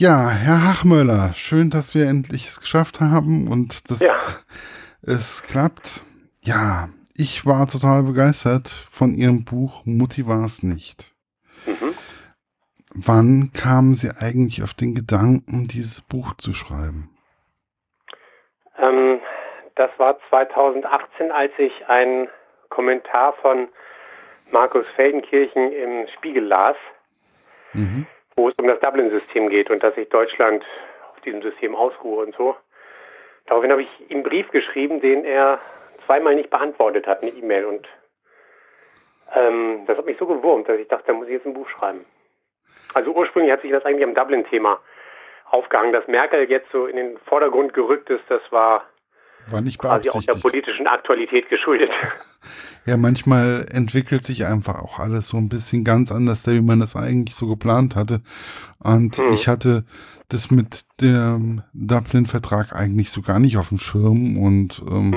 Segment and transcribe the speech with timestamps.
[0.00, 4.14] Ja, Herr Hachmöller, schön, dass wir endlich es geschafft haben und dass Ja.
[5.02, 6.02] es klappt.
[6.40, 11.14] Ja, ich war total begeistert von Ihrem Buch Mutti war's nicht.
[11.66, 11.94] Mhm.
[12.94, 17.10] Wann kamen Sie eigentlich auf den Gedanken, dieses Buch zu schreiben?
[18.78, 19.20] Ähm,
[19.74, 22.28] das war 2018, als ich einen
[22.70, 23.68] Kommentar von
[24.50, 26.76] Markus Feldenkirchen im Spiegel las,
[27.74, 28.06] Mhm.
[28.40, 30.64] Wo es um das Dublin-System geht und dass ich Deutschland
[31.12, 32.56] auf diesem System ausruhe und so.
[33.44, 35.60] Daraufhin habe ich ihm einen Brief geschrieben, den er
[36.06, 37.66] zweimal nicht beantwortet hat, eine E-Mail.
[37.66, 37.86] Und
[39.34, 41.68] ähm, das hat mich so gewurmt, dass ich dachte, da muss ich jetzt ein Buch
[41.68, 42.06] schreiben.
[42.94, 44.80] Also ursprünglich hat sich das eigentlich am Dublin-Thema
[45.50, 45.92] aufgehangen.
[45.92, 48.86] Dass Merkel jetzt so in den Vordergrund gerückt ist, das war
[49.48, 50.42] War nicht quasi auch der beabsichtigt.
[50.42, 51.90] politischen Aktualität geschuldet.
[52.86, 56.96] Ja, manchmal entwickelt sich einfach auch alles so ein bisschen ganz anders, wie man das
[56.96, 58.22] eigentlich so geplant hatte.
[58.78, 59.34] Und Mhm.
[59.34, 59.84] ich hatte
[60.28, 64.38] das mit dem Dublin-Vertrag eigentlich so gar nicht auf dem Schirm.
[64.38, 65.16] Und ähm, Mhm.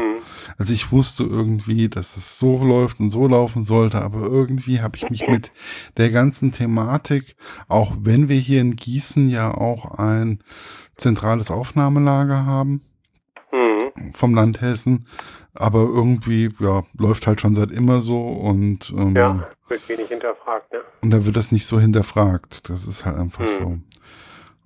[0.58, 4.98] also ich wusste irgendwie, dass es so läuft und so laufen sollte, aber irgendwie habe
[4.98, 5.54] ich mich mit
[5.96, 7.38] der ganzen Thematik,
[7.70, 10.44] auch wenn wir hier in Gießen ja auch ein
[10.98, 12.82] zentrales Aufnahmelager haben.
[14.14, 15.08] Vom Land Hessen,
[15.54, 20.72] aber irgendwie, ja, läuft halt schon seit immer so und, ähm, Ja, wird wenig hinterfragt.
[20.74, 20.80] Ne?
[21.02, 22.70] und da wird das nicht so hinterfragt.
[22.70, 23.48] Das ist halt einfach Mhm.
[23.48, 23.80] so.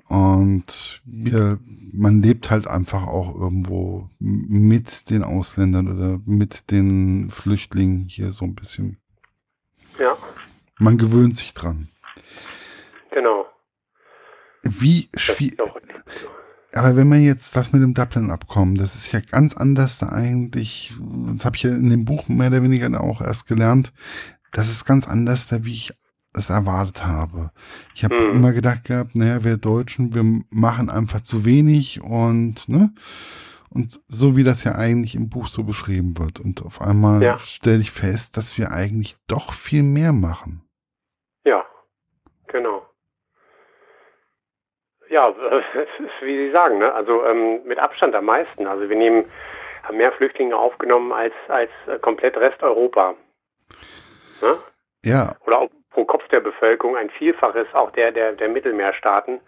[0.10, 1.60] Und wir,
[1.92, 8.46] man lebt halt einfach auch irgendwo mit den Ausländern oder mit den Flüchtlingen hier so
[8.46, 8.98] ein bisschen.
[10.00, 10.16] Ja,
[10.80, 11.90] Man gewöhnt sich dran.
[13.12, 13.46] genau.
[14.64, 15.60] Wie schwierig.
[16.78, 20.94] Aber wenn man jetzt das mit dem Dublin-Abkommen, das ist ja ganz anders da eigentlich,
[21.34, 23.92] das habe ich ja in dem Buch mehr oder weniger auch erst gelernt,
[24.52, 25.94] das ist ganz anders da, wie ich
[26.34, 27.52] es erwartet habe.
[27.96, 28.36] Ich habe Mhm.
[28.36, 32.94] immer gedacht gehabt, naja, wir Deutschen, wir machen einfach zu wenig und, ne?
[33.70, 36.40] Und so wie das ja eigentlich im Buch so beschrieben wird.
[36.40, 37.38] Und auf einmal Ja.
[37.38, 40.62] stelle ich fest, dass wir eigentlich doch viel mehr machen.
[41.46, 41.64] ja,
[42.48, 42.84] genau.
[45.10, 46.94] Ja, ist, wie Sie sagen, ne?
[46.94, 48.68] also ähm, mit Abstand am meisten.
[48.68, 49.26] Also wir nehmen,
[49.84, 53.16] haben mehr Flüchtlinge aufgenommen als, als äh, komplett Resteuropa.
[54.42, 54.58] Ne?
[55.06, 59.40] Ja, Oder auch pro Kopf der Bevölkerung ein Vielfaches auch der, der, der Mittelmeerstaaten.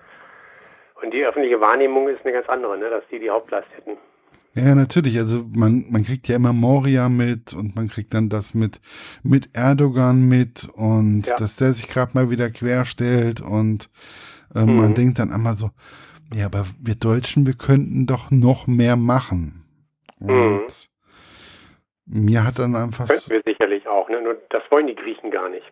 [1.01, 2.89] Und die öffentliche Wahrnehmung ist eine ganz andere, ne?
[2.89, 3.97] dass die die Hauptlast hätten.
[4.55, 5.17] Ja, natürlich.
[5.17, 8.81] Also man, man kriegt ja immer Moria mit und man kriegt dann das mit,
[9.23, 11.35] mit Erdogan mit und Ja.
[11.35, 13.89] dass der sich gerade mal wieder querstellt und
[14.55, 14.95] ähm, man Mhm.
[14.95, 15.69] denkt dann einmal so,
[16.33, 19.65] ja, aber wir Deutschen, wir könnten doch noch mehr machen.
[20.19, 20.29] Mhm.
[20.29, 20.89] Und
[22.05, 24.21] mir hat dann einfach, Könnten wir sicherlich auch, ne?
[24.21, 25.65] nur das wollen die Griechen gar nicht.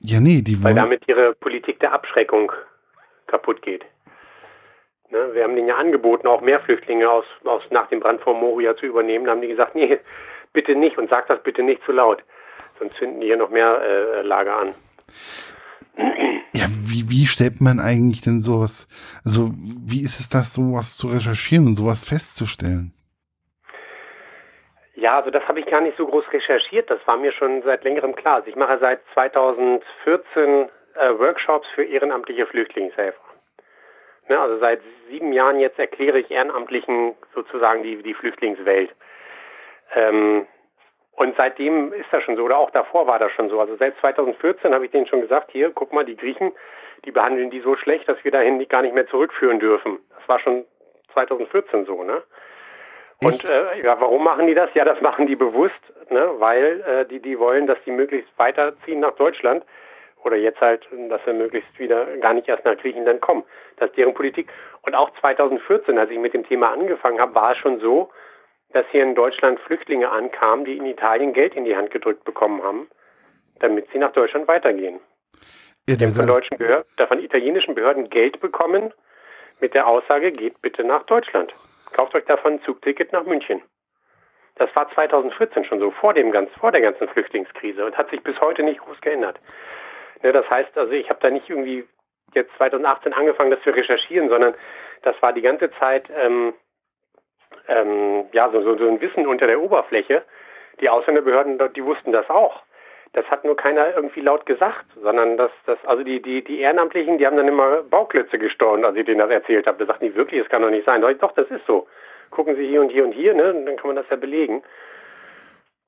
[0.00, 2.52] ja, nee, die weil wollen, damit ihre Politik der Abschreckung
[3.26, 3.84] kaputt geht.
[5.10, 8.38] Ne, wir haben denen ja angeboten, auch mehr Flüchtlinge aus, aus nach dem Brand von
[8.40, 9.26] Moria zu übernehmen.
[9.26, 9.98] Da haben die gesagt, nee,
[10.52, 12.22] bitte nicht und sag das bitte nicht zu laut.
[12.78, 14.74] Sonst finden die hier noch mehr äh, Lager an.
[15.96, 18.88] Ja, wie, wie stellt man eigentlich denn sowas,
[19.24, 22.92] also wie ist es das, sowas zu recherchieren und sowas festzustellen?
[24.94, 26.88] Ja, also das habe ich gar nicht so groß recherchiert.
[26.90, 28.36] Das war mir schon seit längerem klar.
[28.36, 33.18] Also ich mache seit 2014 äh, Workshops für ehrenamtliche Flüchtlingshelfer.
[34.28, 34.80] Ne, also seit
[35.10, 38.94] sieben Jahren jetzt erkläre ich Ehrenamtlichen sozusagen die, die Flüchtlingswelt.
[39.94, 40.46] Ähm,
[41.22, 43.60] und seitdem ist das schon so, oder auch davor war das schon so.
[43.60, 46.52] Also seit 2014 habe ich denen schon gesagt, hier, guck mal, die Griechen,
[47.04, 49.98] die behandeln die so schlecht, dass wir dahin die gar nicht mehr zurückführen dürfen.
[50.18, 50.64] Das war schon
[51.12, 52.22] 2014 so, ne?
[53.22, 54.70] Und äh, ja, warum machen die das?
[54.74, 56.28] Ja, das machen die bewusst, ne?
[56.38, 59.64] weil äh, die, die wollen, dass die möglichst weiterziehen nach Deutschland
[60.24, 63.44] oder jetzt halt, dass sie möglichst wieder gar nicht erst nach Griechenland kommen.
[63.76, 64.48] Das ist deren Politik.
[64.82, 68.10] Und auch 2014, als ich mit dem Thema angefangen habe, war es schon so,
[68.72, 72.62] dass hier in Deutschland Flüchtlinge ankamen, die in Italien Geld in die Hand gedrückt bekommen
[72.62, 72.88] haben,
[73.60, 75.00] damit sie nach Deutschland weitergehen.
[75.88, 78.92] Ja, Die haben von deutschen Behörden, von italienischen Behörden Geld bekommen
[79.60, 81.54] mit der Aussage, geht bitte nach Deutschland.
[81.92, 83.62] Kauft euch davon ein Zugticket nach München.
[84.56, 88.22] Das war 2014 schon so, vor, dem ganz, vor der ganzen Flüchtlingskrise und hat sich
[88.22, 89.40] bis heute nicht groß geändert.
[90.22, 91.84] Ne, das heißt, also ich habe da nicht irgendwie
[92.34, 94.54] jetzt 2018 angefangen, das zu recherchieren, sondern
[95.02, 96.54] das war die ganze Zeit ähm,
[97.68, 100.22] ähm, ja, so, so, so ein Wissen unter der Oberfläche.
[100.80, 102.62] Die Ausländerbehörden, die wussten das auch.
[103.12, 107.18] Das hat nur keiner irgendwie laut gesagt, sondern das, das, also die, die, die Ehrenamtlichen,
[107.18, 109.78] die haben dann immer Bauklötze gestorben, als ich denen das erzählt habe.
[109.78, 111.04] Da sagten die wirklich, das kann doch nicht sein.
[111.04, 111.86] Ich, doch, das ist so.
[112.30, 113.52] Gucken Sie hier und hier und hier, ne?
[113.52, 114.62] Und dann kann man das ja belegen.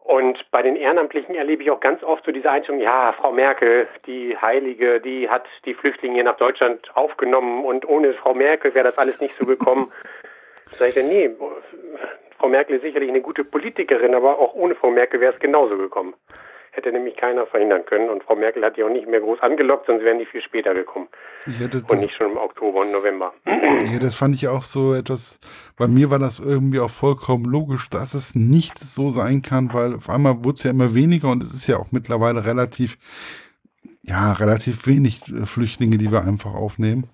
[0.04, 3.88] Und bei den Ehrenamtlichen erlebe ich auch ganz oft so diese Einstellung, ja, Frau Merkel,
[4.04, 8.98] die Heilige, die hat die Flüchtlinge nach Deutschland aufgenommen und ohne Frau Merkel wäre das
[8.98, 9.90] alles nicht so gekommen.
[10.72, 11.30] Sag ich dann, nee,
[12.38, 15.76] Frau Merkel ist sicherlich eine gute Politikerin, aber auch ohne Frau Merkel wäre es genauso
[15.76, 16.14] gekommen
[16.74, 18.10] hätte nämlich keiner verhindern können.
[18.10, 20.74] Und Frau Merkel hat die auch nicht mehr groß angelockt, sonst wären die viel später
[20.74, 21.08] gekommen.
[21.60, 23.32] Ja, das, und nicht schon im Oktober und November.
[23.92, 25.38] Ja, das fand ich auch so etwas,
[25.76, 29.94] bei mir war das irgendwie auch vollkommen logisch, dass es nicht so sein kann, weil
[29.94, 32.96] auf einmal wurde es ja immer weniger und es ist ja auch mittlerweile relativ,
[34.02, 37.08] ja, relativ wenig äh, Flüchtlinge, die wir einfach aufnehmen.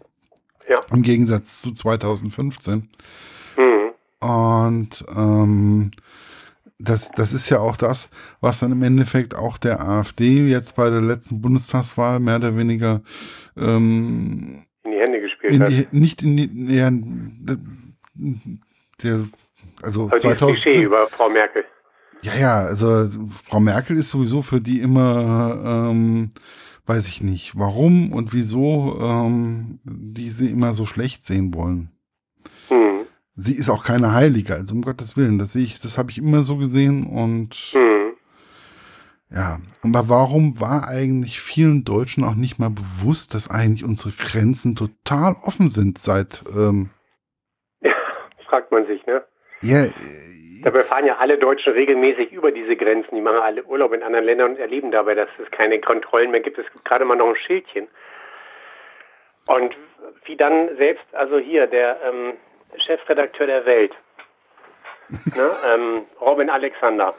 [0.70, 0.76] Ja.
[0.93, 2.88] Im Gegensatz zu 2015.
[3.56, 4.26] Mhm.
[4.26, 5.90] Und ähm,
[6.78, 8.08] das, das ist ja auch das,
[8.40, 13.02] was dann im Endeffekt auch der AfD jetzt bei der letzten Bundestagswahl mehr oder weniger
[13.56, 15.93] ähm, in die Hände gespielt in die, hat.
[15.93, 16.88] Nicht in die, ja,
[19.02, 19.25] der,
[19.82, 20.62] also Aber 2000.
[20.62, 21.64] Klischee über Frau Merkel.
[22.23, 23.08] Ja, ja, also
[23.44, 26.31] Frau Merkel ist sowieso für die immer, ähm,
[26.90, 31.90] weiß ich nicht, warum und wieso ähm, die sie immer so schlecht sehen wollen
[33.40, 35.38] sie ist auch keine Heilige, also um Gottes Willen.
[35.38, 38.14] Das sehe ich, das habe ich immer so gesehen und mhm.
[39.31, 39.60] ja.
[39.82, 45.37] Aber warum war eigentlich vielen Deutschen auch nicht mal bewusst, dass eigentlich unsere Grenzen total
[45.42, 46.90] offen sind seit ähm,
[47.81, 47.92] ja,
[48.48, 49.25] fragt man sich, ne?
[49.62, 49.87] Ja.
[50.62, 53.14] Dabei fahren ja alle Deutschen regelmäßig über diese Grenzen.
[53.14, 56.40] Die machen alle Urlaub in anderen Ländern und erleben dabei, dass es keine Kontrollen mehr
[56.40, 56.58] gibt.
[56.58, 57.88] Es gibt gerade mal noch ein Schildchen.
[59.46, 59.76] Und
[60.24, 62.34] wie dann selbst, also hier, der ähm,
[62.76, 63.92] Chefredakteur der Welt,
[65.34, 67.14] ne, ähm, Robin Alexander,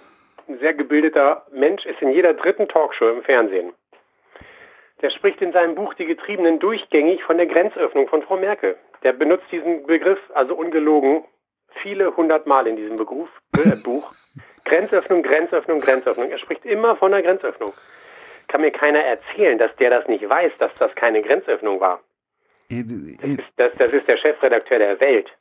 [0.47, 3.73] ein sehr gebildeter Mensch, ist in jeder dritten Talkshow im Fernsehen.
[5.01, 8.77] Der spricht in seinem Buch Die Getriebenen durchgängig von der Grenzöffnung von Frau Merkel.
[9.03, 11.23] Der benutzt diesen Begriff, also ungelogen,
[11.81, 14.11] viele hundert Mal in diesem Beruf, äh, Buch.
[14.65, 16.29] Grenzöffnung, Grenzöffnung, Grenzöffnung.
[16.29, 17.73] Er spricht immer von der Grenzöffnung.
[18.47, 21.99] Kann mir keiner erzählen, dass der das nicht weiß, dass das keine Grenzöffnung war.
[22.69, 25.31] Das ist, das, das ist der Chefredakteur der Welt.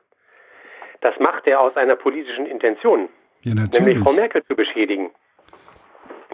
[1.01, 3.09] Das macht er aus einer politischen Intention,
[3.41, 5.09] ja, nämlich Frau Merkel zu beschädigen.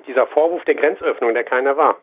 [0.08, 1.98] Dieser Vorwurf der Grenzöffnung, der keiner war.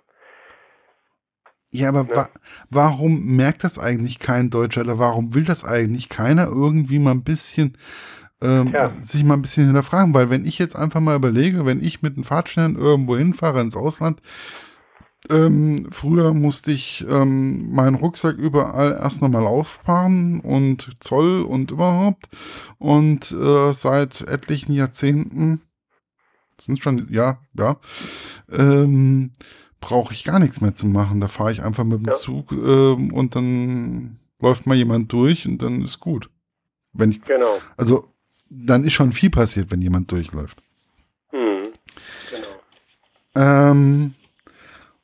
[1.74, 2.16] Ja, aber ja.
[2.16, 2.28] Wa
[2.70, 7.24] warum merkt das eigentlich kein Deutscher oder warum will das eigentlich keiner irgendwie mal ein
[7.24, 7.76] bisschen
[8.40, 8.86] ähm, ja.
[8.86, 10.14] sich mal ein bisschen hinterfragen?
[10.14, 13.74] Weil wenn ich jetzt einfach mal überlege, wenn ich mit einem Fahrtschein irgendwo hinfahre ins
[13.74, 14.20] Ausland,
[15.30, 22.28] ähm, früher musste ich ähm, meinen Rucksack überall erst nochmal auffahren und Zoll und überhaupt.
[22.78, 25.60] Und äh, seit etlichen Jahrzehnten,
[26.60, 27.78] sind schon, ja, ja,
[28.52, 29.32] ähm,
[29.84, 31.20] brauche ich gar nichts mehr zu machen.
[31.20, 32.12] Da fahre ich einfach mit dem ja.
[32.12, 36.30] Zug ähm, und dann läuft mal jemand durch und dann ist gut.
[36.92, 37.58] Wenn ich, genau.
[37.76, 38.06] Also
[38.50, 40.58] dann ist schon viel passiert, wenn jemand durchläuft.
[41.32, 41.68] Mhm.
[42.30, 42.46] Genau.
[43.36, 44.14] Ähm,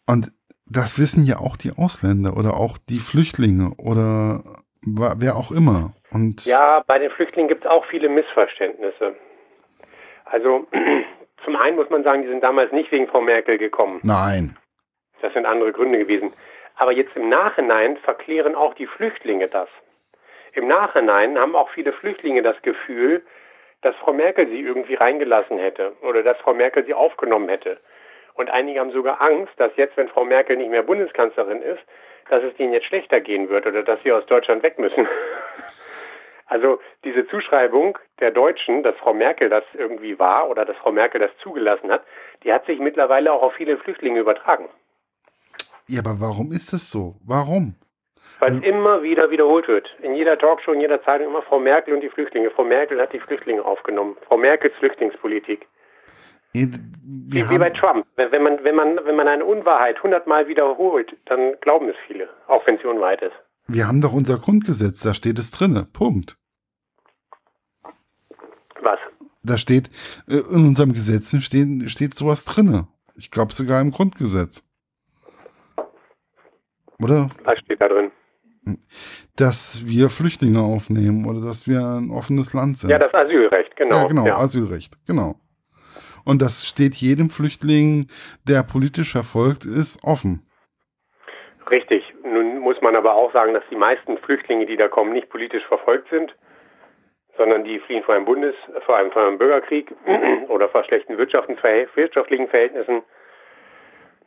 [0.06, 0.32] und
[0.66, 4.44] das wissen ja auch die Ausländer oder auch die Flüchtlinge oder
[4.82, 5.92] wer auch immer.
[6.10, 9.14] Und ja, bei den Flüchtlingen gibt es auch viele Missverständnisse.
[10.24, 10.66] Also
[11.44, 14.00] zum einen muss man sagen, die sind damals nicht wegen Frau Merkel gekommen.
[14.02, 14.56] Nein.
[15.20, 16.32] Das sind andere Gründe gewesen.
[16.76, 19.68] Aber jetzt im Nachhinein verklären auch die Flüchtlinge das.
[20.52, 23.22] Im Nachhinein haben auch viele Flüchtlinge das Gefühl,
[23.82, 27.78] dass Frau Merkel sie irgendwie reingelassen hätte oder dass Frau Merkel sie aufgenommen hätte.
[28.34, 31.82] Und einige haben sogar Angst, dass jetzt, wenn Frau Merkel nicht mehr Bundeskanzlerin ist,
[32.28, 35.06] dass es ihnen jetzt schlechter gehen wird oder dass sie aus Deutschland weg müssen.
[36.46, 41.20] Also diese Zuschreibung der Deutschen, dass Frau Merkel das irgendwie war oder dass Frau Merkel
[41.20, 42.02] das zugelassen hat,
[42.42, 44.68] die hat sich mittlerweile auch auf viele Flüchtlinge übertragen.
[45.90, 47.16] Ja, aber warum ist das so?
[47.26, 47.74] Warum?
[48.38, 49.88] Weil es immer wieder wiederholt wird.
[50.02, 52.50] In jeder Talkshow, in jeder Zeitung immer Frau Merkel und die Flüchtlinge.
[52.50, 54.16] Frau Merkel hat die Flüchtlinge aufgenommen.
[54.28, 55.66] Frau Merkels Flüchtlingspolitik.
[56.52, 56.70] Wie,
[57.02, 58.06] wie, bei Trump.
[58.14, 62.64] Wenn man, wenn, man, wenn man eine Unwahrheit hundertmal wiederholt, dann glauben es viele, auch
[62.66, 63.34] wenn sie Unwahrheit ist.
[63.66, 65.86] Wir haben doch unser Grundgesetz, da steht es drinne.
[65.92, 66.36] Punkt.
[68.80, 68.98] Was?
[69.42, 69.90] Da steht,
[70.28, 72.86] äh, in unserem Gesetzen steht, steht sowas drinne.
[73.16, 74.62] Ich glaube sogar im Grundgesetz.
[77.02, 77.30] Oder?
[77.44, 78.10] Was steht da drin?
[79.36, 82.90] Dass wir Flüchtlinge aufnehmen oder dass wir ein offenes Land sind.
[82.90, 84.02] Ja, das Asylrecht, genau.
[84.02, 84.36] Ja, genau, ja.
[84.36, 85.36] Asylrecht, genau.
[86.24, 88.06] Und das steht jedem Flüchtling,
[88.46, 90.46] der politisch verfolgt ist, offen.
[91.70, 92.14] Richtig.
[92.24, 95.64] Nun muss man aber auch sagen, dass die meisten Flüchtlinge, die da kommen, nicht politisch
[95.66, 96.34] verfolgt sind,
[97.38, 98.54] sondern die fliehen vor einem Bundes,
[98.84, 99.94] vor einem, vor einem Bürgerkrieg
[100.48, 103.02] oder vor schlechten wirtschaftlichen Verhältnissen.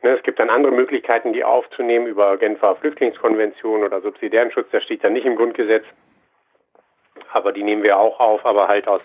[0.04, 4.66] Ne, es gibt dann andere Möglichkeiten, die aufzunehmen über Genfer Flüchtlingskonvention oder subsidiären Schutz.
[4.70, 5.82] Das steht dann nicht im Grundgesetz.
[7.32, 9.00] Aber die nehmen wir auch auf, aber halt aus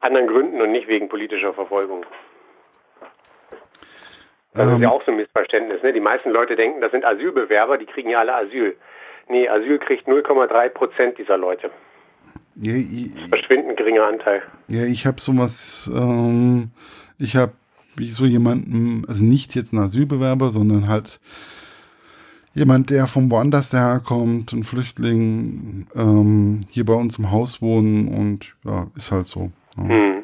[0.00, 2.06] anderen Gründen und nicht wegen politischer Verfolgung.
[4.54, 5.82] Das ähm, ist ja auch so ein Missverständnis.
[5.82, 5.92] Ne?
[5.92, 8.74] Die meisten Leute denken, das sind Asylbewerber, die kriegen ja alle Asyl.
[9.28, 11.70] Nee, Asyl kriegt 0,3 Prozent dieser Leute.
[12.54, 14.42] Ja, ich, verschwindend geringer Anteil.
[14.68, 16.70] Ja, ich habe sowas, ähm,
[17.18, 17.52] ich habe
[17.96, 21.20] wie so jemanden, also nicht jetzt ein Asylbewerber, sondern halt
[22.54, 28.54] jemand, der vom woanders daherkommt, ein Flüchtling, ähm, hier bei uns im Haus wohnen und
[28.64, 29.50] ja, ist halt so.
[29.76, 29.84] Ja.
[29.84, 30.16] Mhm.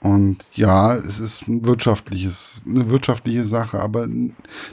[0.00, 4.06] Und ja, es ist ein wirtschaftliches, eine wirtschaftliche Sache, aber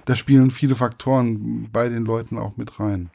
[0.06, 3.10] da spielen viele Faktoren bei den Leuten auch mit rein.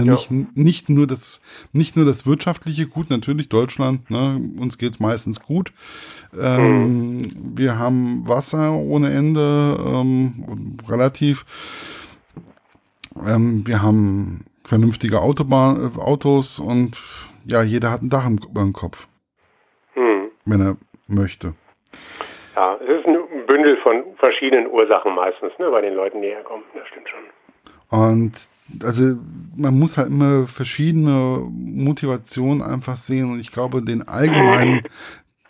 [0.00, 0.46] Also nicht, ja.
[0.54, 1.40] nicht, nur das,
[1.72, 5.72] nicht nur das wirtschaftliche Gut, natürlich Deutschland, ne, uns geht es meistens gut.
[6.38, 7.18] Ähm, hm.
[7.56, 11.44] Wir haben Wasser ohne Ende, ähm, relativ.
[13.26, 16.96] Ähm, wir haben vernünftige Autobahn, Autos und
[17.44, 19.06] ja, jeder hat ein Dach über dem Kopf
[20.44, 20.76] wenn er
[21.08, 21.54] möchte.
[22.54, 26.64] Ja, es ist ein Bündel von verschiedenen Ursachen meistens, ne, bei den Leuten, die herkommen.
[26.74, 27.20] Das stimmt schon.
[27.92, 28.32] Und
[28.82, 29.16] also
[29.54, 34.80] man muss halt immer verschiedene Motivationen einfach sehen und ich glaube, den allgemeinen,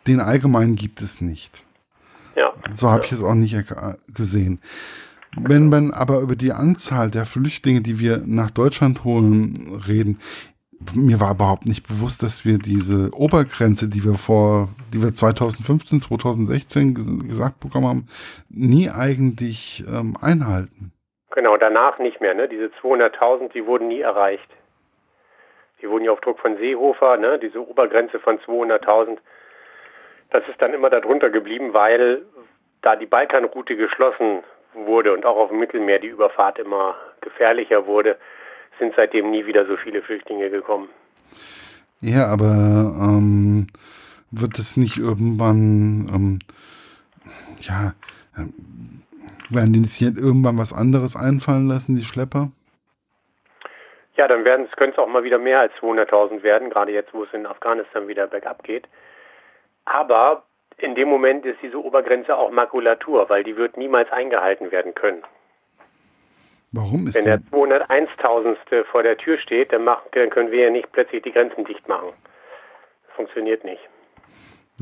[0.08, 1.64] den allgemeinen gibt es nicht.
[2.34, 2.52] Ja.
[2.74, 3.56] So habe ich es auch nicht
[4.12, 4.58] gesehen.
[5.36, 10.18] Wenn man aber über die Anzahl der Flüchtlinge, die wir nach Deutschland holen, reden,
[10.94, 16.00] mir war überhaupt nicht bewusst, dass wir diese Obergrenze, die wir vor, die wir 2015,
[16.00, 18.06] 2016 gesagt bekommen haben,
[18.48, 20.90] nie eigentlich ähm, einhalten.
[21.32, 22.34] Genau, danach nicht mehr.
[22.34, 22.48] Ne?
[22.48, 24.48] Diese 200.000, die wurden nie erreicht.
[25.80, 27.38] Die wurden ja auf Druck von Seehofer, ne?
[27.38, 29.18] diese Obergrenze von 200.000.
[30.30, 32.22] Das ist dann immer darunter geblieben, weil
[32.82, 34.42] da die Balkanroute geschlossen
[34.74, 38.16] wurde und auch auf dem Mittelmeer die Überfahrt immer gefährlicher wurde,
[38.78, 40.88] sind seitdem nie wieder so viele Flüchtlinge gekommen.
[42.00, 42.46] Ja, aber
[43.00, 43.66] ähm,
[44.30, 46.38] wird es nicht irgendwann, ähm,
[47.60, 47.94] ja,
[48.36, 49.01] ähm,
[49.50, 52.50] werden die sich irgendwann was anderes einfallen lassen, die Schlepper?
[54.16, 57.14] Ja, dann werden es, können es auch mal wieder mehr als 200.000 werden, gerade jetzt,
[57.14, 58.86] wo es in Afghanistan wieder bergab geht.
[59.84, 60.44] Aber
[60.76, 65.22] in dem Moment ist diese Obergrenze auch Makulatur, weil die wird niemals eingehalten werden können.
[66.72, 68.84] Warum ist Wenn der 201.000.
[68.84, 71.86] vor der Tür steht, dann, machen, dann können wir ja nicht plötzlich die Grenzen dicht
[71.86, 72.12] machen.
[73.06, 73.82] Das funktioniert nicht.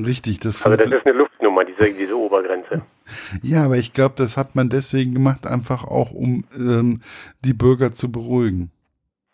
[0.05, 2.83] Richtig, das Also das ist eine Luftnummer, diese, diese Obergrenze.
[3.43, 7.03] Ja, aber ich glaube, das hat man deswegen gemacht, einfach auch um ähm,
[7.45, 8.71] die Bürger zu beruhigen.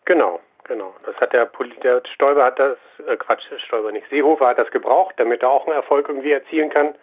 [0.05, 0.95] Genau, genau.
[1.05, 1.49] Das hat der,
[1.83, 5.67] der Stoiber hat das, äh, Quatsch, Stoiber nicht, Seehofer hat das gebraucht, damit er auch
[5.67, 6.95] einen Erfolg irgendwie erzielen kann.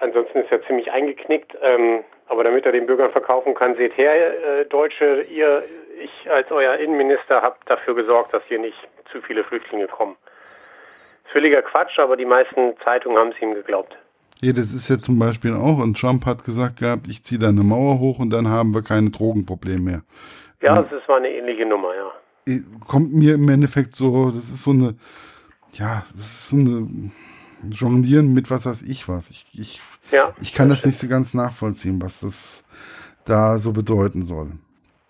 [0.00, 1.56] Ansonsten ist er ziemlich eingeknickt.
[1.62, 5.62] Ähm, aber damit er den Bürgern verkaufen kann, seht her, äh, Deutsche, ihr,
[6.00, 10.16] ich als euer Innenminister habe dafür gesorgt, dass hier nicht zu viele Flüchtlinge kommen.
[11.32, 13.96] Völliger Quatsch, aber die meisten Zeitungen haben es ihm geglaubt.
[14.40, 17.48] Ja, das ist ja zum Beispiel auch, und Trump hat gesagt gehabt, ich ziehe da
[17.48, 20.02] eine Mauer hoch und dann haben wir keine Drogenprobleme mehr.
[20.60, 22.58] Ja, ja, das war eine ähnliche Nummer, ja.
[22.88, 24.96] Kommt mir im Endeffekt so, das ist so eine,
[25.72, 27.10] ja, das ist so eine
[27.62, 29.30] Jonglieren mit was weiß ich was.
[29.30, 32.64] Ich, ich, ja, ich kann das, das nicht so ganz nachvollziehen, was das
[33.24, 34.50] da so bedeuten soll.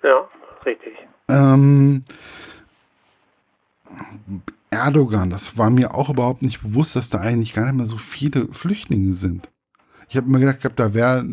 [0.02, 0.28] Ja,
[0.66, 0.92] richtig.
[1.28, 2.02] Ähm,
[4.72, 7.98] Erdogan, das war mir auch überhaupt nicht bewusst, dass da eigentlich gar nicht mehr so
[7.98, 9.48] viele Flüchtlinge sind.
[10.08, 11.24] Ich habe immer gedacht, da wäre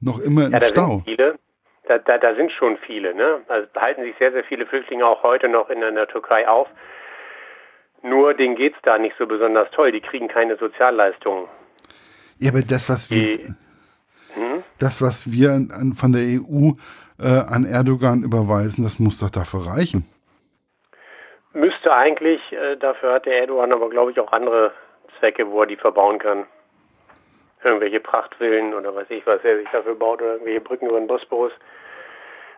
[0.00, 0.90] noch immer ein ja, da Stau.
[0.90, 1.38] Sind viele.
[1.86, 3.14] Da, da, da, sind schon viele.
[3.14, 3.40] Ne?
[3.48, 6.68] Also halten sich sehr, sehr viele Flüchtlinge auch heute noch in der Türkei auf.
[8.02, 9.92] Nur denen geht es da nicht so besonders toll.
[9.92, 11.46] Die kriegen keine Sozialleistungen.
[12.38, 13.44] Ja, aber das, was wir, Die,
[14.34, 14.62] hm?
[14.78, 16.72] das, was wir an, von der EU
[17.18, 20.04] äh, an Erdogan überweisen, das muss doch dafür reichen.
[21.52, 22.52] Müsste eigentlich.
[22.52, 24.72] Äh, dafür hat der Erdogan aber, glaube ich, auch andere
[25.18, 26.46] Zwecke, wo er die verbauen kann.
[27.64, 31.08] Irgendwelche Prachtvillen oder weiß ich, was er sich dafür baut oder irgendwelche Brücken über den
[31.08, 31.52] Bosporus.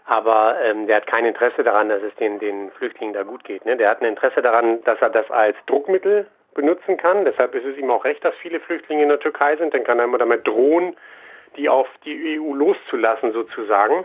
[0.04, 3.64] Aber ähm, der hat kein Interesse daran, dass es den, den Flüchtlingen da gut geht.
[3.64, 3.76] Ne?
[3.76, 7.24] Der hat ein Interesse daran, dass er das als Druckmittel benutzen kann.
[7.24, 9.72] Deshalb ist es ihm auch recht, dass viele Flüchtlinge in der Türkei sind.
[9.72, 10.96] Dann kann er immer damit drohen,
[11.56, 14.04] die auf die EU loszulassen sozusagen.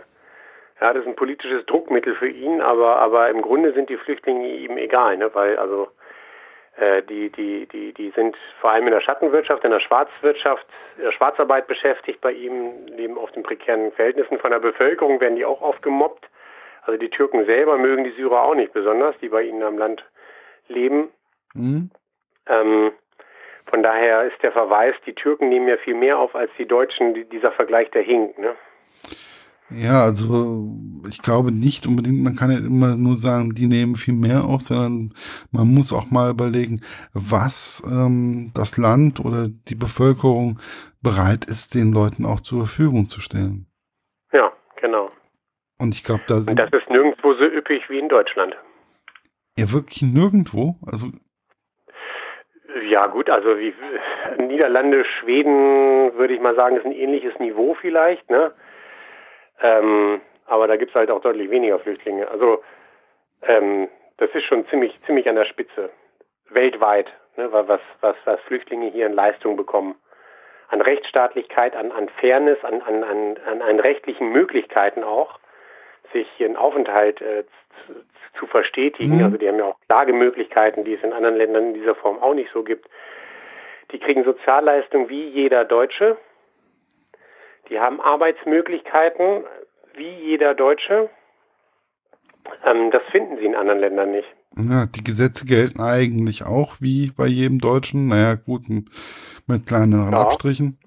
[0.80, 4.46] Ja, das ist ein politisches Druckmittel für ihn, aber, aber im Grunde sind die Flüchtlinge
[4.48, 5.30] ihm egal, ne?
[5.34, 5.88] weil also
[6.76, 10.66] äh, die, die, die, die sind vor allem in der Schattenwirtschaft, in der Schwarzwirtschaft,
[10.98, 15.36] in der Schwarzarbeit beschäftigt bei ihm, leben auf den prekären Verhältnissen von der Bevölkerung, werden
[15.36, 16.28] die auch oft gemobbt.
[16.82, 20.04] Also die Türken selber mögen die Syrer auch nicht besonders, die bei ihnen am Land
[20.68, 21.08] leben.
[21.54, 21.90] Mhm.
[22.46, 22.92] Ähm,
[23.64, 27.14] von daher ist der Verweis, die Türken nehmen ja viel mehr auf als die Deutschen,
[27.14, 28.38] die, dieser Vergleich, der hinkt.
[28.38, 28.54] Ne?
[29.70, 30.76] Ja, also
[31.08, 34.62] ich glaube nicht unbedingt, man kann ja immer nur sagen, die nehmen viel mehr auf,
[34.62, 35.12] sondern
[35.50, 36.82] man muss auch mal überlegen,
[37.12, 40.60] was ähm, das Land oder die Bevölkerung
[41.02, 43.66] bereit ist, den Leuten auch zur Verfügung zu stellen.
[44.32, 45.10] Ja, genau.
[45.78, 46.50] Und ich glaube, da sind.
[46.50, 48.56] Und das ist nirgendwo so üppig wie in Deutschland.
[49.58, 50.76] Ja, wirklich nirgendwo?
[50.86, 51.08] Also.
[52.88, 53.74] Ja, gut, also wie
[54.38, 58.52] Niederlande, Schweden, würde ich mal sagen, ist ein ähnliches Niveau vielleicht, ne?
[59.60, 62.28] Ähm, aber da gibt es halt auch deutlich weniger Flüchtlinge.
[62.28, 62.62] Also
[63.42, 65.90] ähm, das ist schon ziemlich, ziemlich an der Spitze.
[66.48, 69.96] Weltweit, ne, was, was, was Flüchtlinge hier in Leistung bekommen.
[70.68, 75.38] An Rechtsstaatlichkeit, an, an Fairness, an, an, an, an rechtlichen Möglichkeiten auch
[76.12, 77.44] sich ihren Aufenthalt äh,
[77.86, 77.94] zu,
[78.38, 79.18] zu, verstetigen.
[79.18, 79.24] Mhm.
[79.24, 82.34] Also die haben ja auch Klagemöglichkeiten, die es in anderen Ländern in dieser Form auch
[82.34, 82.88] nicht so gibt.
[83.92, 86.16] Die kriegen Sozialleistungen wie jeder Deutsche.
[87.68, 89.44] Die haben Arbeitsmöglichkeiten
[89.94, 91.10] wie jeder Deutsche.
[92.64, 94.28] Ähm, das finden sie in anderen Ländern nicht.
[94.56, 98.08] Ja, die Gesetze gelten eigentlich auch wie bei jedem Deutschen.
[98.08, 100.22] Naja, gut, mit kleineren ja.
[100.22, 100.78] Abstrichen.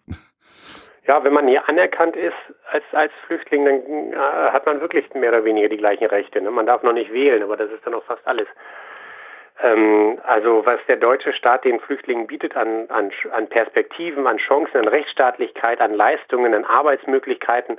[1.06, 2.34] Ja, wenn man hier anerkannt ist
[2.72, 6.42] als, als Flüchtling, dann äh, hat man wirklich mehr oder weniger die gleichen Rechte.
[6.42, 6.52] Ne?
[6.52, 8.48] Man darf noch nicht wählen, aber das ist dann auch fast alles.
[9.62, 14.78] Ähm, also was der deutsche Staat den Flüchtlingen bietet an, an, an Perspektiven, an Chancen,
[14.78, 17.78] an Rechtsstaatlichkeit, an Leistungen, an Arbeitsmöglichkeiten,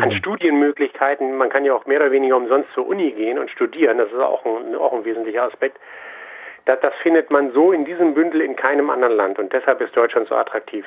[0.00, 1.36] an Studienmöglichkeiten.
[1.36, 3.98] Man kann ja auch mehr oder weniger umsonst zur Uni gehen und studieren.
[3.98, 5.78] Das ist auch ein, auch ein wesentlicher Aspekt.
[6.64, 9.94] Das, das findet man so in diesem Bündel in keinem anderen Land und deshalb ist
[9.94, 10.86] Deutschland so attraktiv.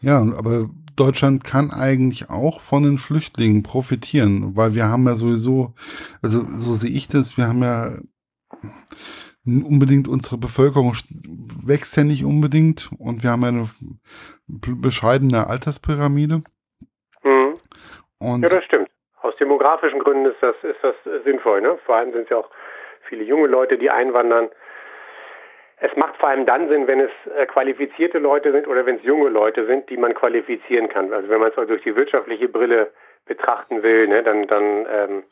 [0.00, 5.74] Ja, aber Deutschland kann eigentlich auch von den Flüchtlingen profitieren, weil wir haben ja sowieso,
[6.22, 7.98] also so sehe ich das, wir haben ja
[9.46, 10.92] unbedingt unsere Bevölkerung
[11.64, 13.68] wächst ja nicht unbedingt und wir haben eine
[14.46, 16.42] bescheidene Alterspyramide.
[17.22, 17.56] Mhm.
[18.18, 18.88] Und ja, das stimmt.
[19.22, 21.60] Aus demografischen Gründen ist das, ist das sinnvoll.
[21.60, 21.78] Ne?
[21.84, 22.50] Vor allem sind es ja auch
[23.08, 24.48] viele junge Leute, die einwandern.
[25.78, 29.02] Es macht vor allem dann Sinn, wenn es äh, qualifizierte Leute sind oder wenn es
[29.02, 31.12] junge Leute sind, die man qualifizieren kann.
[31.12, 32.90] Also wenn man es durch die wirtschaftliche Brille
[33.26, 35.22] betrachten will, ne, dann, dann, ähm,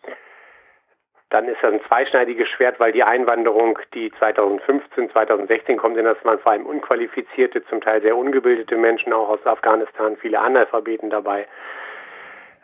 [1.35, 6.25] dann ist das ein zweischneidiges Schwert, weil die Einwanderung, die 2015, 2016 kommt, sind das
[6.25, 11.47] waren vor allem unqualifizierte, zum Teil sehr ungebildete Menschen, auch aus Afghanistan, viele Analphabeten dabei.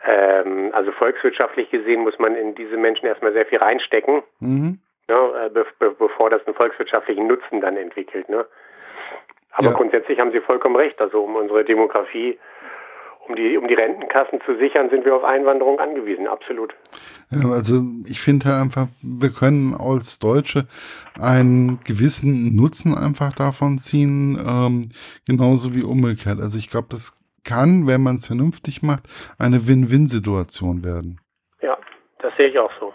[0.05, 4.23] Ähm, also volkswirtschaftlich gesehen muss man in diese Menschen erstmal sehr viel reinstecken.
[4.39, 4.79] Mhm
[5.11, 8.29] ne, be be bevor das einen volkswirtschaftlichen Nutzen dann entwickelt.
[8.29, 8.45] Ne?
[9.51, 9.73] Aber ja.
[9.73, 10.99] grundsätzlich haben Sie vollkommen recht.
[11.01, 12.39] Also um unsere Demografie,
[13.27, 16.73] um die, um die Rentenkassen zu sichern, sind wir auf Einwanderung angewiesen, absolut.
[17.29, 20.67] Ja, also ich finde halt einfach, wir können als Deutsche
[21.19, 24.89] einen gewissen Nutzen einfach davon ziehen, ähm,
[25.27, 26.39] genauso wie umgekehrt.
[26.39, 29.03] Also ich glaube, das kann, wenn man es vernünftig macht,
[29.39, 31.19] eine Win-Win-Situation werden.
[31.61, 31.77] Ja,
[32.19, 32.93] das sehe ich auch so.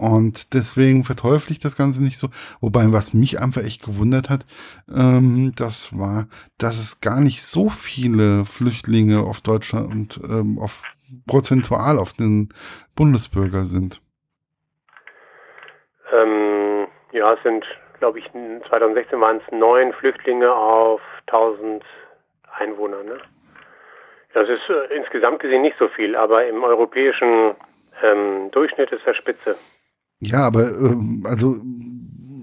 [0.00, 2.28] Und deswegen verteufle ich das Ganze nicht so.
[2.60, 4.46] Wobei, was mich einfach echt gewundert hat,
[4.88, 10.82] ähm, das war, dass es gar nicht so viele Flüchtlinge auf Deutschland und ähm, auf
[11.26, 12.48] prozentual auf den
[12.96, 14.00] Bundesbürger sind.
[16.12, 17.66] Ähm, ja, es sind,
[17.98, 18.30] glaube ich,
[18.68, 21.84] 2016 waren es neun Flüchtlinge auf 1000
[22.58, 23.02] Einwohner.
[23.02, 23.18] Ne?
[24.32, 27.54] Das ist äh, insgesamt gesehen nicht so viel, aber im europäischen
[28.02, 29.56] ähm, Durchschnitt ist er Spitze.
[30.20, 31.56] Ja, aber ähm, also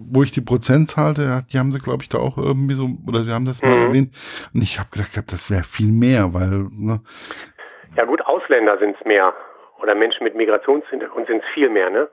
[0.10, 3.32] wo ich die Prozentzahl, die haben sie, glaube ich, da auch irgendwie so, oder die
[3.32, 3.88] haben das mal mhm.
[3.88, 4.16] erwähnt.
[4.54, 7.02] Und ich habe gedacht, das wäre viel mehr, weil, ne?
[7.96, 9.34] Ja gut, Ausländer sind es mehr.
[9.82, 12.08] Oder Menschen mit Migrationshintergrund sind es viel mehr, ne?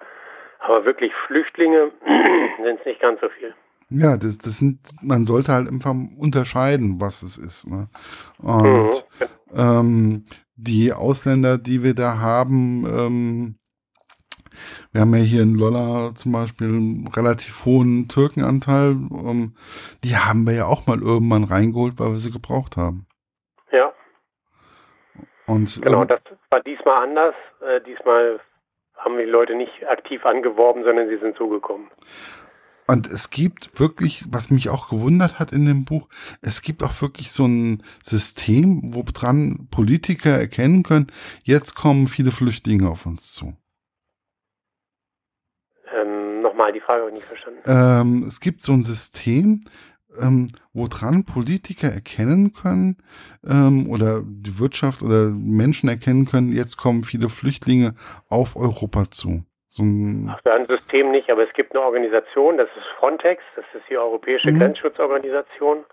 [0.60, 1.92] Aber wirklich Flüchtlinge
[2.64, 3.54] sind es nicht ganz so viel.
[3.90, 7.68] Ja, das, das sind, man sollte halt einfach unterscheiden, was es ist.
[7.68, 7.88] Ne?
[8.38, 9.26] Und mhm.
[9.54, 10.24] ähm,
[10.56, 13.54] die Ausländer, die wir da haben, ähm,
[14.92, 18.90] wir haben ja hier in Lolla zum Beispiel einen relativ hohen Türkenanteil.
[18.90, 19.54] Ähm,
[20.02, 23.06] die haben wir ja auch mal irgendwann reingeholt, weil wir sie gebraucht haben.
[23.72, 23.92] Ja.
[25.46, 27.34] Und, genau, ähm, das war diesmal anders.
[27.60, 28.40] Äh, diesmal
[28.96, 31.88] haben wir die Leute nicht aktiv angeworben, sondern sie sind zugekommen.
[32.86, 36.08] Und es gibt wirklich, was mich auch gewundert hat in dem Buch,
[36.42, 41.06] es gibt auch wirklich so ein System, wo dran Politiker erkennen können,
[41.44, 43.54] jetzt kommen viele Flüchtlinge auf uns zu.
[46.64, 47.60] Nochmal, die Frage habe ich nicht verstanden.
[47.66, 49.64] Ähm, es gibt so ein System,
[50.18, 52.96] ähm, woran Politiker erkennen können
[53.46, 57.94] ähm, oder die Wirtschaft oder Menschen erkennen können, jetzt kommen viele Flüchtlinge
[58.30, 59.44] auf Europa zu.
[59.68, 63.64] So ein, Ach, ein System nicht, aber es gibt eine Organisation, das ist Frontex, das
[63.74, 64.60] ist die Europäische mhm.
[64.60, 65.84] Grenzschutzorganisation.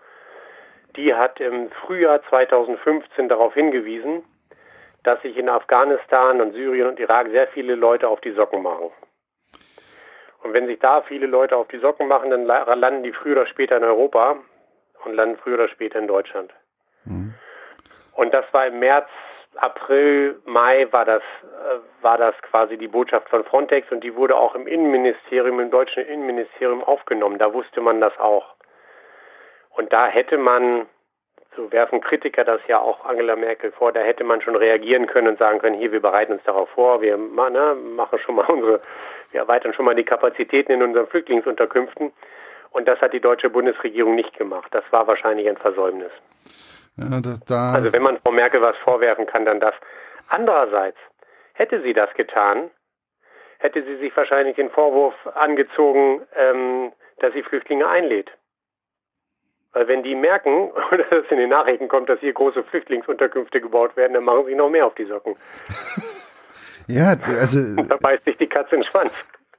[0.96, 4.22] Die hat im Frühjahr 2015 darauf hingewiesen,
[5.02, 8.90] dass sich in Afghanistan und Syrien und Irak sehr viele Leute auf die Socken machen.
[10.42, 13.46] Und wenn sich da viele Leute auf die Socken machen, dann landen die früher oder
[13.46, 14.36] später in Europa
[15.04, 16.52] und landen früher oder später in Deutschland.
[17.04, 17.34] Mhm.
[18.14, 19.08] Und das war im März,
[19.56, 24.36] April, Mai war das, äh, war das quasi die Botschaft von Frontex und die wurde
[24.36, 27.38] auch im Innenministerium, im deutschen Innenministerium aufgenommen.
[27.38, 28.54] Da wusste man das auch.
[29.70, 30.86] Und da hätte man,
[31.56, 35.28] so werfen Kritiker das ja auch Angela Merkel vor, da hätte man schon reagieren können
[35.28, 38.80] und sagen können, hier, wir bereiten uns darauf vor, wir ne, machen schon mal unsere,
[39.32, 42.12] wir erweitern schon mal die Kapazitäten in unseren Flüchtlingsunterkünften.
[42.70, 44.68] Und das hat die deutsche Bundesregierung nicht gemacht.
[44.72, 46.12] Das war wahrscheinlich ein Versäumnis.
[46.96, 49.74] Ja, das, das also wenn man Frau Merkel was vorwerfen kann, dann das.
[50.28, 50.98] Andererseits,
[51.54, 52.70] hätte sie das getan,
[53.58, 58.30] hätte sie sich wahrscheinlich den Vorwurf angezogen, ähm, dass sie Flüchtlinge einlädt.
[59.72, 63.96] Weil wenn die merken, oder es in den Nachrichten kommt, dass hier große Flüchtlingsunterkünfte gebaut
[63.96, 65.36] werden, dann machen sie noch mehr auf die Socken.
[66.92, 67.82] Ja, also...
[67.88, 69.12] da beißt sich die Katze in den Schwanz.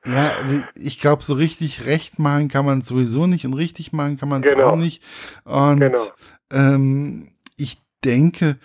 [0.06, 4.18] Ja, also ich glaube, so richtig recht machen kann man sowieso nicht und richtig machen
[4.18, 4.72] kann man es genau.
[4.72, 5.02] auch nicht.
[5.46, 6.02] Und genau.
[6.52, 8.58] ähm, ich denke,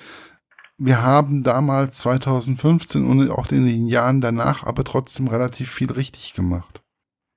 [0.78, 6.34] wir haben damals 2015 und auch in den Jahren danach aber trotzdem relativ viel richtig
[6.34, 6.80] gemacht.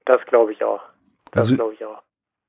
[0.05, 0.81] Das glaube ich auch.
[1.31, 2.01] Das also, glaube ich auch.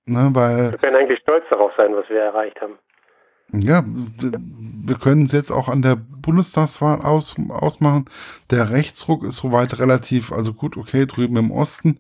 [0.07, 2.79] Ne, weil, wir können eigentlich stolz darauf sein, was wir erreicht haben.
[3.53, 8.07] Ja, wir können es jetzt auch an der Bundestagswahl aus, ausmachen.
[8.51, 11.99] Der Rechtsruck ist soweit relativ, also gut, okay, drüben im Osten.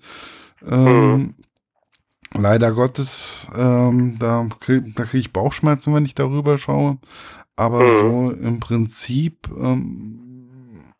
[0.66, 1.34] Ähm, mhm.
[2.34, 6.96] Leider Gottes, ähm, da kriege krieg ich Bauchschmerzen, wenn ich darüber schaue.
[7.56, 7.98] Aber mhm.
[7.98, 10.94] so im Prinzip, ähm,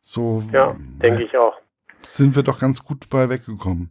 [0.00, 0.44] so.
[0.52, 1.54] Ja, denke ich auch.
[2.02, 3.90] Sind wir doch ganz gut bei weggekommen.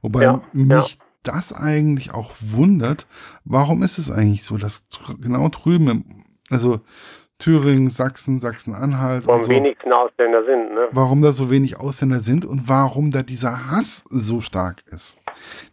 [0.00, 3.06] Wobei ja, mich ja das eigentlich auch wundert,
[3.44, 4.84] warum ist es eigentlich so, dass
[5.20, 6.80] genau drüben, also
[7.38, 9.26] Thüringen, Sachsen, Sachsen-Anhalt.
[9.26, 10.88] Warum so, wenigsten Ausländer sind, ne?
[10.90, 15.18] Warum da so wenig Ausländer sind und warum da dieser Hass so stark ist.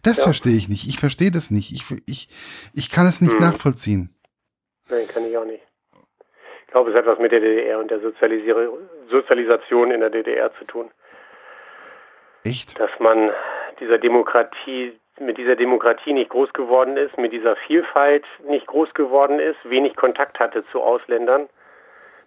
[0.03, 0.25] Das ja.
[0.25, 0.87] verstehe ich nicht.
[0.87, 1.71] Ich verstehe das nicht.
[1.71, 2.29] Ich, ich,
[2.73, 3.39] ich kann es nicht hm.
[3.39, 4.15] nachvollziehen.
[4.89, 5.63] Nein, kann ich auch nicht.
[6.67, 7.99] Ich glaube, es hat was mit der DDR und der
[9.09, 10.91] Sozialisation in der DDR zu tun.
[12.43, 12.79] Echt?
[12.79, 13.31] Dass man
[13.79, 19.39] dieser Demokratie mit dieser Demokratie nicht groß geworden ist, mit dieser Vielfalt nicht groß geworden
[19.39, 21.47] ist, wenig Kontakt hatte zu Ausländern.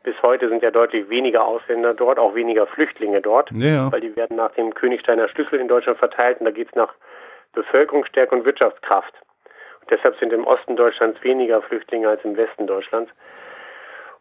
[0.05, 3.93] Bis heute sind ja deutlich weniger Ausländer dort, auch weniger Flüchtlinge dort, ja.
[3.93, 6.95] weil die werden nach dem Königsteiner Schlüssel in Deutschland verteilt und da geht es nach
[7.53, 9.13] Bevölkerungsstärke und Wirtschaftskraft.
[9.81, 13.13] Und deshalb sind im Osten Deutschlands weniger Flüchtlinge als im Westen Deutschlands.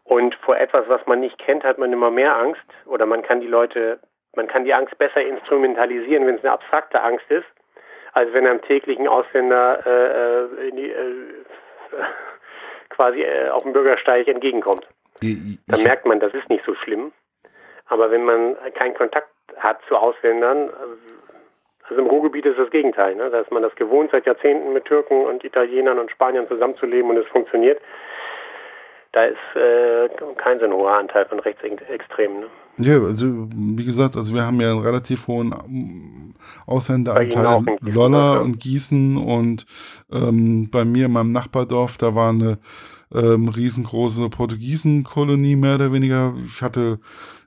[0.04, 3.40] Und vor etwas, was man nicht kennt, hat man immer mehr Angst oder man kann
[3.40, 4.00] die Leute,
[4.34, 7.46] man kann die Angst besser instrumentalisieren, wenn es eine abstrakte Angst ist
[8.12, 11.14] als wenn einem täglichen Ausländer äh, äh die, äh,
[12.90, 14.86] quasi äh, auf dem Bürgersteig entgegenkommt.
[15.66, 17.12] Dann merkt man, das ist nicht so schlimm.
[17.86, 20.70] Aber wenn man keinen Kontakt hat zu Ausländern,
[21.88, 23.14] also im Ruhrgebiet ist das Gegenteil.
[23.14, 23.30] Ne?
[23.30, 27.16] Da ist man das gewohnt, seit Jahrzehnten mit Türken und Italienern und Spaniern zusammenzuleben und
[27.16, 27.80] es funktioniert.
[29.12, 32.40] Da ist äh, kein so ein hoher Anteil von Rechtsextremen.
[32.40, 32.46] Ne?
[32.80, 36.34] Ja, also wie gesagt, also wir haben ja einen relativ hohen ähm,
[36.66, 39.66] Ausländeranteil in Lolla und Gießen und
[40.12, 42.58] ähm, bei mir in meinem Nachbardorf, da war eine
[43.12, 46.34] ähm, riesengroße Portugiesenkolonie mehr oder weniger.
[46.44, 47.00] Ich hatte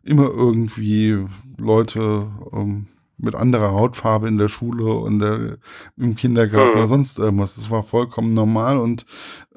[0.03, 1.25] immer irgendwie
[1.57, 5.57] Leute ähm, mit anderer Hautfarbe in der Schule und der,
[5.97, 6.77] im Kindergarten mhm.
[6.77, 7.55] oder sonst irgendwas.
[7.55, 9.05] Das war vollkommen normal und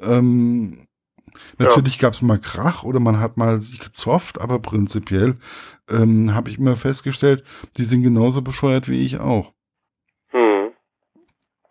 [0.02, 0.86] ähm,
[1.59, 2.02] Natürlich ja.
[2.02, 5.37] gab es mal Krach oder man hat mal sich gezofft, aber prinzipiell
[5.88, 7.44] ähm, habe ich immer festgestellt,
[7.76, 9.52] die sind genauso bescheuert wie ich auch.
[10.28, 10.72] Hm.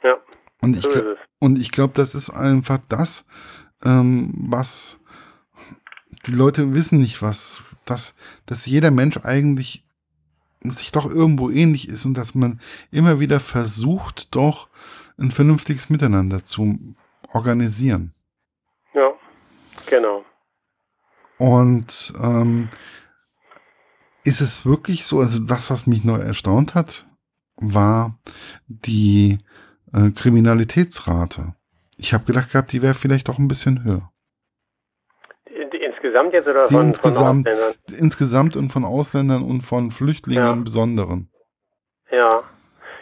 [0.03, 0.17] Ja.
[0.61, 3.25] Und ich, so und ich glaube, das ist einfach das,
[3.83, 4.99] ähm, was
[6.25, 9.85] die Leute wissen nicht, was, dass, dass jeder Mensch eigentlich
[10.63, 14.69] sich doch irgendwo ähnlich ist und dass man immer wieder versucht, doch
[15.17, 16.79] ein vernünftiges Miteinander zu
[17.33, 18.13] organisieren.
[18.93, 19.11] Ja.
[19.87, 20.23] Genau.
[21.37, 22.69] Und ähm,
[24.23, 27.05] ist es wirklich so, also das, was mich noch erstaunt hat,
[27.57, 28.19] war
[28.67, 29.39] die
[29.93, 31.53] äh, Kriminalitätsrate.
[31.97, 34.09] Ich habe gedacht gehabt, die wäre vielleicht doch ein bisschen höher.
[35.45, 37.99] insgesamt jetzt oder von, insgesamt, von Ausländern?
[37.99, 40.53] Insgesamt und von Ausländern und von Flüchtlingen ja.
[40.53, 41.29] im Besonderen.
[42.11, 42.43] Ja.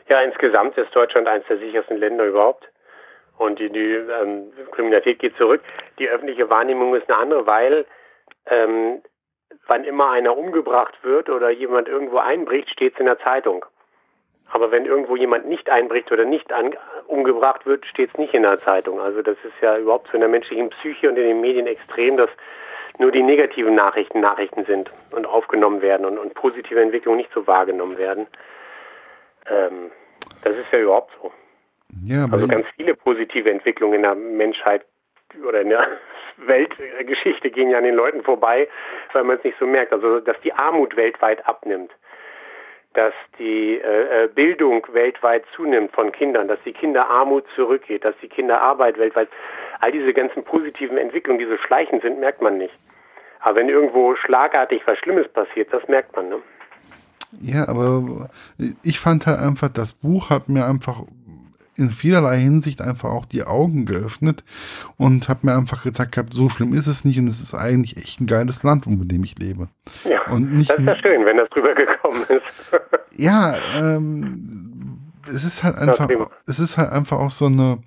[0.10, 2.71] Ja, insgesamt ist Deutschland eines der sichersten Länder überhaupt
[3.42, 5.62] und die, die ähm, Kriminalität geht zurück.
[6.00, 7.86] Die öffentliche Wahrnehmung ist eine andere, weil
[8.46, 9.02] ähm,
[9.68, 13.66] wann immer einer umgebracht wird oder jemand irgendwo einbricht, steht es in der Zeitung.
[14.52, 16.76] Aber wenn irgendwo jemand nicht einbricht oder nicht an,
[17.08, 19.00] umgebracht wird, steht es nicht in der Zeitung.
[19.00, 22.18] Also das ist ja überhaupt so in der menschlichen Psyche und in den Medien extrem,
[22.18, 22.30] dass
[22.98, 27.48] nur die negativen Nachrichten Nachrichten sind und aufgenommen werden und, und positive Entwicklungen nicht so
[27.48, 28.28] wahrgenommen werden.
[29.50, 29.92] Ähm,
[30.44, 31.32] das ist ja überhaupt so.
[32.06, 34.86] Ja, Also ganz viele positive Entwicklungen in der Menschheit
[35.48, 35.88] oder in der
[36.38, 38.68] Weltgeschichte gehen ja an den Leuten vorbei,
[39.14, 39.94] weil man es nicht so merkt.
[39.94, 41.92] Also dass die Armut weltweit abnimmt,
[42.94, 48.28] dass die äh, äh, Bildung weltweit zunimmt von Kindern, dass die Kinderarmut zurückgeht, dass die
[48.28, 49.30] Kinderarbeit weltweit,
[49.80, 52.74] all diese ganzen positiven Entwicklungen, die so schleichend sind, merkt man nicht.
[53.40, 56.30] Aber wenn irgendwo schlagartig was Schlimmes passiert, das merkt man.
[56.30, 56.42] Ne?
[57.40, 58.30] Ja, aber
[58.84, 61.02] ich fand halt einfach, das Buch hat mir einfach
[61.82, 64.44] in vielerlei Hinsicht einfach auch die Augen geöffnet
[64.98, 67.98] und hat mir einfach gezeigt gehabt, so schlimm ist es nicht und es ist eigentlich
[67.98, 69.68] echt ein geiles Land, in dem ich lebe.
[70.10, 72.72] Ja, Und nicht das ist ja schön, wenn das drüber gekommen ist.
[73.18, 76.10] Ja, ähm, es ist halt einfach,
[76.48, 77.80] es ist halt einfach auch so eine,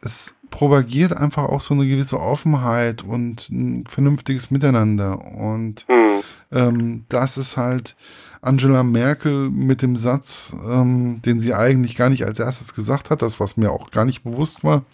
[0.00, 5.18] es propagiert einfach auch so eine gewisse Offenheit und ein vernünftiges Miteinander.
[5.34, 6.20] Und Hm.
[6.52, 7.96] ähm, das ist halt
[8.40, 13.20] Angela Merkel mit dem Satz, ähm, den sie eigentlich gar nicht als erstes gesagt hat,
[13.20, 14.84] das was mir auch gar nicht bewusst war,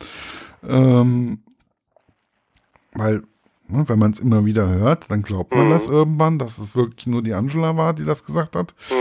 [0.66, 1.40] ähm,
[2.94, 3.22] weil
[3.68, 5.70] ne, wenn man es immer wieder hört, dann glaubt man Mhm.
[5.72, 8.74] das irgendwann, dass es wirklich nur die Angela war, die das gesagt hat.
[8.88, 8.96] Hm.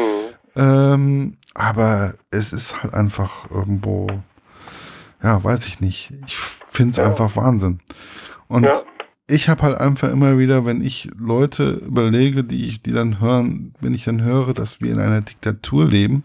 [0.57, 4.07] Ähm, aber es ist halt einfach irgendwo,
[5.21, 6.11] ja, weiß ich nicht.
[6.27, 7.05] Ich finde es Ja.
[7.07, 7.79] einfach Wahnsinn.
[8.47, 8.73] Und Ja.
[9.27, 13.73] ich habe halt einfach immer wieder, wenn ich Leute überlege, die ich, die dann hören,
[13.79, 16.23] wenn ich dann höre, dass wir in einer Diktatur leben,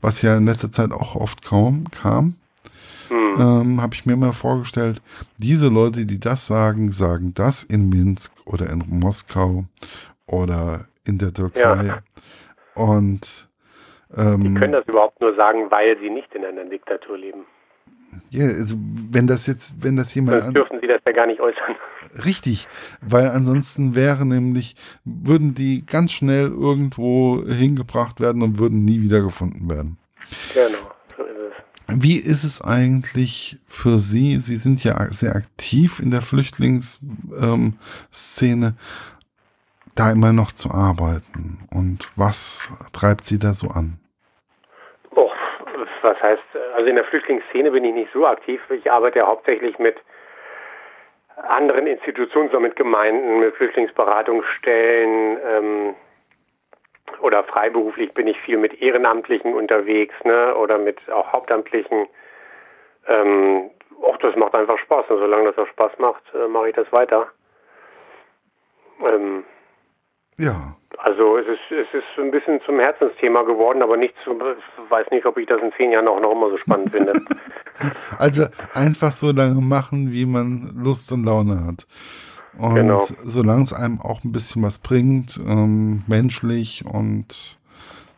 [0.00, 2.34] was ja in letzter Zeit auch oft kaum kam,
[3.08, 3.34] Hm.
[3.38, 5.00] ähm, habe ich mir immer vorgestellt,
[5.38, 9.64] diese Leute, die das sagen, sagen das in Minsk oder in Moskau
[10.26, 11.60] oder in der Türkei.
[11.86, 11.98] Ja.
[12.74, 13.48] Und
[14.10, 17.44] Die ähm, können das überhaupt nur sagen, weil sie nicht in einer Diktatur leben.
[18.30, 18.76] Ja, also
[19.10, 21.76] wenn das jetzt, wenn das jemand Sonst dürfen sie das ja gar nicht äußern.
[22.24, 22.68] richtig,
[23.00, 29.68] weil ansonsten wäre nämlich, würden die ganz schnell irgendwo hingebracht werden und würden nie wiedergefunden
[29.70, 29.98] werden.
[30.54, 31.36] Genau, so ist
[31.88, 32.02] es.
[32.02, 34.40] Wie ist es eigentlich für Sie?
[34.40, 37.76] Sie sind ja sehr aktiv in der Flüchtlingsszene,
[38.66, 38.74] ähm,
[39.94, 41.58] da immer noch zu arbeiten.
[41.70, 43.98] Und was treibt Sie da so an?
[46.06, 46.42] Was heißt,
[46.76, 48.60] also in der Flüchtlingsszene bin ich nicht so aktiv.
[48.70, 49.96] Ich arbeite ja hauptsächlich mit
[51.36, 55.94] anderen Institutionen, so mit Gemeinden, mit Flüchtlingsberatungsstellen ähm,
[57.22, 60.54] oder freiberuflich bin ich viel mit Ehrenamtlichen unterwegs ne?
[60.54, 62.06] oder mit auch Hauptamtlichen.
[63.08, 66.76] Ähm, auch das macht einfach Spaß und solange das auch Spaß macht, äh, mache ich
[66.76, 67.26] das weiter.
[69.04, 69.44] Ähm,
[70.38, 74.90] Ja, also es ist, es ist ein bisschen zum Herzensthema geworden, aber nicht zu, ich
[74.90, 77.12] weiß nicht, ob ich das in zehn Jahren auch noch immer so spannend finde.
[78.18, 81.86] also einfach so lange machen, wie man Lust und Laune hat.
[82.58, 83.02] Und Genau.
[83.24, 87.58] solange es einem auch ein bisschen was bringt, ähm, menschlich und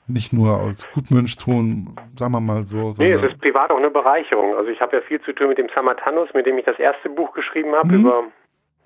[0.06, 2.94] nicht nur als Gutmensch tun, sagen wir mal so.
[2.98, 4.54] nee, es ist privat auch eine Bereicherung.
[4.56, 7.10] Also ich habe ja viel zu tun mit dem Samatanus, mit dem ich das erste
[7.10, 8.00] Buch geschrieben habe Mhm.
[8.00, 8.22] über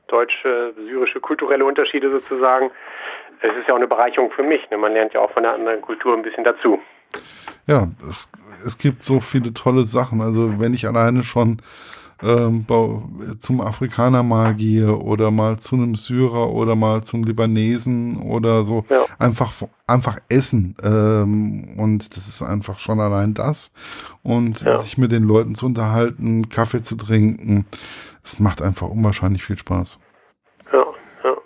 [0.08, 2.70] deutsche, syrische kulturelle Unterschiede sozusagen.
[3.42, 4.68] Es ist ja auch eine Bereicherung für mich.
[4.70, 4.78] Ne?
[4.78, 6.78] Man lernt ja auch von der anderen Kultur ein bisschen dazu.
[7.66, 8.30] Ja, es,
[8.66, 10.20] es gibt so viele tolle Sachen.
[10.20, 11.60] Also wenn ich alleine schon
[12.22, 12.64] ähm,
[13.38, 18.84] zum Afrikaner mal gehe oder mal zu einem Syrer oder mal zum Libanesen oder so,
[18.90, 19.04] Ja.
[19.18, 19.52] einfach,
[19.88, 20.76] einfach essen.
[20.84, 23.72] Ähm, und das ist einfach schon allein das.
[24.22, 24.76] Und Ja.
[24.76, 27.66] sich mit den Leuten zu unterhalten, Kaffee zu trinken,
[28.22, 29.98] es macht einfach unwahrscheinlich viel Spaß.
[30.72, 30.84] Ja,
[31.24, 31.36] ja.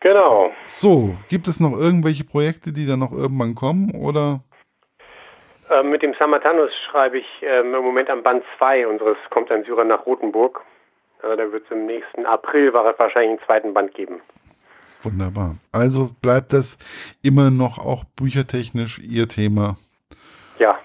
[0.00, 0.50] Genau.
[0.66, 4.40] So, gibt es noch irgendwelche Projekte, die dann noch irgendwann kommen oder?
[5.70, 9.64] Ähm, mit dem Samatanus schreibe ich ähm, im Moment am Band 2 unseres Kommt ein
[9.64, 10.62] Syrer nach Rothenburg.
[11.22, 14.20] Also da wird es im nächsten April wa- wahrscheinlich einen zweiten Band geben.
[15.02, 15.56] Wunderbar.
[15.70, 16.78] Also bleibt das
[17.22, 19.76] immer noch auch büchertechnisch Ihr Thema.
[20.58, 20.78] Ja,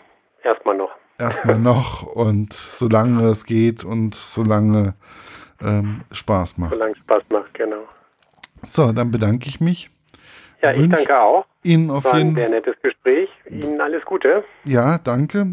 [0.43, 0.91] erstmal noch.
[1.17, 4.93] Erstmal noch und solange es geht und solange
[5.61, 6.71] ähm, Spaß macht.
[6.71, 7.83] Solange es Spaß macht, genau.
[8.65, 9.89] So, dann bedanke ich mich.
[10.61, 11.45] Ja, ich danke auch.
[11.63, 13.29] Ihnen auf War ein jeden sehr nettes Gespräch.
[13.49, 14.43] Ihnen alles Gute.
[14.63, 15.45] Ja, danke.